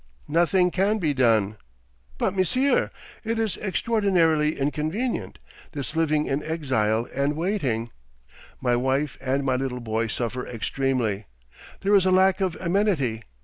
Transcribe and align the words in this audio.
'Nothing 0.27 0.71
can 0.71 0.97
be 0.97 1.13
done.' 1.13 1.57
'But, 2.17 2.33
Monsieur, 2.33 2.89
it 3.23 3.37
is 3.37 3.55
extraordinarily 3.57 4.57
inconvenient, 4.57 5.37
this 5.73 5.95
living 5.95 6.25
in 6.25 6.41
exile 6.41 7.07
and 7.13 7.35
waiting. 7.37 7.91
My 8.59 8.75
wife 8.75 9.15
and 9.21 9.43
my 9.43 9.57
little 9.57 9.79
boy 9.79 10.07
suffer 10.07 10.47
extremely. 10.47 11.27
There 11.81 11.93
is 11.93 12.07
a 12.07 12.11
lack 12.11 12.41
of 12.41 12.57
amenity. 12.59 13.25